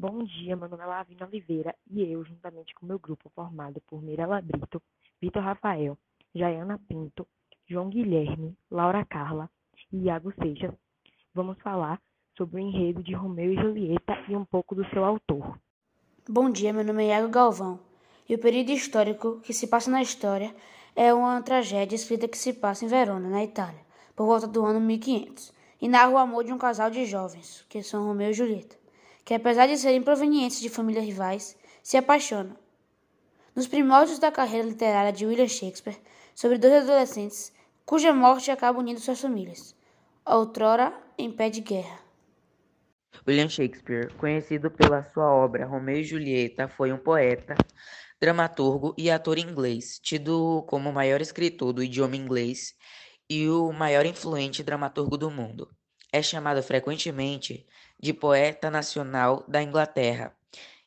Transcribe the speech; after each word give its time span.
Bom 0.00 0.22
dia, 0.22 0.54
meu 0.54 0.68
nome 0.68 0.84
é 0.84 0.86
Lavina 0.86 1.26
Oliveira 1.26 1.74
e 1.90 2.04
eu, 2.04 2.24
juntamente 2.24 2.72
com 2.72 2.86
meu 2.86 3.00
grupo 3.00 3.28
formado 3.34 3.82
por 3.84 4.00
Mirela 4.00 4.40
Brito, 4.40 4.80
Vitor 5.20 5.42
Rafael, 5.42 5.98
Jaiana 6.32 6.80
Pinto, 6.88 7.26
João 7.66 7.88
Guilherme, 7.88 8.56
Laura 8.70 9.04
Carla 9.04 9.50
e 9.92 10.04
Iago 10.04 10.32
Seixas, 10.40 10.72
vamos 11.34 11.58
falar 11.62 12.00
sobre 12.36 12.58
o 12.58 12.58
enredo 12.60 13.02
de 13.02 13.12
Romeu 13.12 13.52
e 13.52 13.56
Julieta 13.56 14.16
e 14.28 14.36
um 14.36 14.44
pouco 14.44 14.72
do 14.72 14.88
seu 14.90 15.04
autor. 15.04 15.58
Bom 16.28 16.48
dia, 16.48 16.72
meu 16.72 16.84
nome 16.84 17.02
é 17.02 17.08
Iago 17.08 17.28
Galvão 17.28 17.80
e 18.28 18.36
o 18.36 18.38
período 18.38 18.70
histórico 18.70 19.40
que 19.40 19.52
se 19.52 19.66
passa 19.66 19.90
na 19.90 20.00
história 20.00 20.54
é 20.94 21.12
uma 21.12 21.42
tragédia 21.42 21.96
escrita 21.96 22.28
que 22.28 22.38
se 22.38 22.52
passa 22.52 22.84
em 22.84 22.88
Verona, 22.88 23.28
na 23.28 23.42
Itália, 23.42 23.84
por 24.14 24.26
volta 24.26 24.46
do 24.46 24.64
ano 24.64 24.80
1500, 24.80 25.52
e 25.82 25.88
narra 25.88 26.10
o 26.10 26.18
amor 26.18 26.44
de 26.44 26.52
um 26.52 26.58
casal 26.58 26.88
de 26.88 27.04
jovens, 27.04 27.66
que 27.68 27.82
são 27.82 28.06
Romeu 28.06 28.30
e 28.30 28.32
Julieta 28.32 28.78
que 29.28 29.34
apesar 29.34 29.66
de 29.66 29.76
serem 29.76 30.00
provenientes 30.00 30.58
de 30.58 30.70
famílias 30.70 31.04
rivais, 31.04 31.54
se 31.82 31.98
apaixonam. 31.98 32.56
Nos 33.54 33.66
primórdios 33.66 34.18
da 34.18 34.32
carreira 34.32 34.66
literária 34.66 35.12
de 35.12 35.26
William 35.26 35.46
Shakespeare, 35.46 36.00
sobre 36.34 36.56
dois 36.56 36.72
adolescentes 36.72 37.52
cuja 37.84 38.10
morte 38.10 38.50
acaba 38.50 38.78
unindo 38.78 38.98
suas 39.00 39.20
famílias, 39.20 39.76
outrora 40.24 40.98
em 41.18 41.30
pé 41.30 41.50
de 41.50 41.60
guerra. 41.60 42.00
William 43.26 43.50
Shakespeare, 43.50 44.10
conhecido 44.14 44.70
pela 44.70 45.02
sua 45.02 45.30
obra 45.30 45.66
Romeu 45.66 45.96
e 45.98 46.04
Julieta, 46.04 46.66
foi 46.66 46.90
um 46.90 46.98
poeta, 46.98 47.54
dramaturgo 48.18 48.94
e 48.96 49.10
ator 49.10 49.36
inglês, 49.36 50.00
tido 50.02 50.64
como 50.66 50.88
o 50.88 50.92
maior 50.94 51.20
escritor 51.20 51.74
do 51.74 51.84
idioma 51.84 52.16
inglês 52.16 52.72
e 53.28 53.46
o 53.46 53.74
maior 53.74 54.06
influente 54.06 54.62
dramaturgo 54.62 55.18
do 55.18 55.30
mundo. 55.30 55.68
É 56.10 56.22
chamado 56.22 56.62
frequentemente 56.62 57.66
de 58.00 58.14
poeta 58.14 58.70
nacional 58.70 59.44
da 59.46 59.62
Inglaterra 59.62 60.34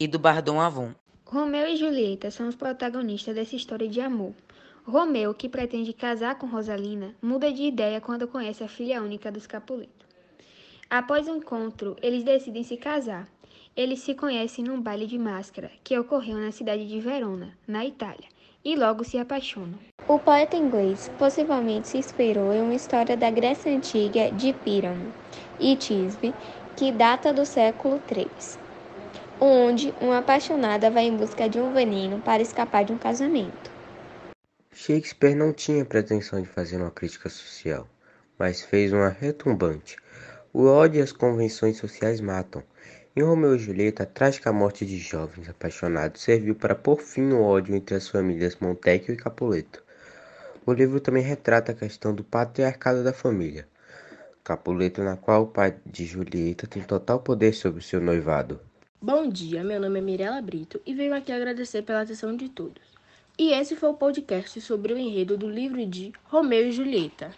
e 0.00 0.06
do 0.06 0.18
Bardon 0.18 0.60
Avon. 0.60 0.94
Romeu 1.26 1.66
e 1.66 1.76
Julieta 1.76 2.30
são 2.30 2.48
os 2.48 2.54
protagonistas 2.54 3.34
dessa 3.34 3.54
história 3.54 3.88
de 3.88 4.00
amor. 4.00 4.34
Romeu, 4.84 5.32
que 5.34 5.48
pretende 5.48 5.92
casar 5.92 6.38
com 6.38 6.46
Rosalina, 6.46 7.14
muda 7.22 7.52
de 7.52 7.62
ideia 7.62 8.00
quando 8.00 8.26
conhece 8.26 8.64
a 8.64 8.68
filha 8.68 9.02
única 9.02 9.30
dos 9.30 9.46
Capuleto. 9.46 10.06
Após 10.90 11.28
o 11.28 11.36
encontro, 11.36 11.96
eles 12.02 12.24
decidem 12.24 12.64
se 12.64 12.76
casar. 12.76 13.28
Eles 13.76 14.00
se 14.00 14.14
conhecem 14.14 14.64
num 14.64 14.80
baile 14.80 15.06
de 15.06 15.18
máscara 15.18 15.70
que 15.84 15.98
ocorreu 15.98 16.36
na 16.36 16.52
cidade 16.52 16.86
de 16.86 17.00
Verona, 17.00 17.56
na 17.66 17.86
Itália, 17.86 18.28
e 18.64 18.76
logo 18.76 19.04
se 19.04 19.18
apaixonam. 19.18 19.78
O 20.08 20.18
poeta 20.18 20.56
inglês 20.56 21.08
possivelmente 21.18 21.88
se 21.88 21.98
inspirou 21.98 22.52
em 22.52 22.60
uma 22.60 22.74
história 22.74 23.16
da 23.16 23.30
Grécia 23.30 23.74
Antiga 23.74 24.30
de 24.32 24.52
Píramo 24.52 25.12
e 25.60 25.76
Tisbe, 25.76 26.34
que 26.76 26.90
data 26.90 27.32
do 27.32 27.46
século 27.46 28.00
III, 28.10 28.26
onde 29.40 29.92
uma 30.00 30.18
apaixonada 30.18 30.90
vai 30.90 31.04
em 31.04 31.16
busca 31.16 31.48
de 31.48 31.60
um 31.60 31.72
veneno 31.72 32.20
para 32.20 32.42
escapar 32.42 32.84
de 32.84 32.92
um 32.92 32.98
casamento. 32.98 33.70
Shakespeare 34.74 35.34
não 35.34 35.52
tinha 35.52 35.84
pretensão 35.84 36.40
de 36.40 36.48
fazer 36.48 36.76
uma 36.76 36.90
crítica 36.90 37.28
social, 37.28 37.86
mas 38.38 38.62
fez 38.62 38.92
uma 38.92 39.08
retumbante. 39.08 39.96
O 40.52 40.66
ódio 40.66 40.98
e 40.98 41.02
as 41.02 41.12
convenções 41.12 41.76
sociais 41.76 42.20
matam. 42.20 42.62
Em 43.14 43.22
Romeu 43.22 43.54
e 43.54 43.58
Julieta, 43.58 44.04
a 44.04 44.06
trágica 44.06 44.50
morte 44.54 44.86
de 44.86 44.96
jovens 44.96 45.46
apaixonados 45.46 46.22
serviu 46.22 46.54
para 46.54 46.74
pôr 46.74 46.96
fim 46.96 47.20
no 47.20 47.42
ódio 47.42 47.74
entre 47.74 47.94
as 47.94 48.08
famílias 48.08 48.56
Montecchio 48.58 49.12
e 49.12 49.18
Capuleto. 49.18 49.84
O 50.64 50.72
livro 50.72 50.98
também 50.98 51.22
retrata 51.22 51.72
a 51.72 51.74
questão 51.74 52.14
do 52.14 52.24
patriarcado 52.24 53.04
da 53.04 53.12
família. 53.12 53.68
Capuleto, 54.42 55.02
na 55.02 55.14
qual 55.14 55.42
o 55.42 55.46
pai 55.46 55.76
de 55.84 56.06
Julieta 56.06 56.66
tem 56.66 56.82
total 56.82 57.20
poder 57.20 57.52
sobre 57.52 57.82
seu 57.82 58.00
noivado. 58.00 58.58
Bom 58.98 59.28
dia, 59.28 59.62
meu 59.62 59.78
nome 59.78 59.98
é 59.98 60.02
Mirela 60.02 60.40
Brito 60.40 60.80
e 60.86 60.94
venho 60.94 61.14
aqui 61.14 61.32
agradecer 61.32 61.82
pela 61.82 62.00
atenção 62.00 62.34
de 62.34 62.48
todos. 62.48 62.82
E 63.38 63.52
esse 63.52 63.76
foi 63.76 63.90
o 63.90 63.94
podcast 63.94 64.58
sobre 64.62 64.94
o 64.94 64.98
enredo 64.98 65.36
do 65.36 65.50
livro 65.50 65.84
de 65.84 66.14
Romeu 66.24 66.66
e 66.66 66.72
Julieta. 66.72 67.30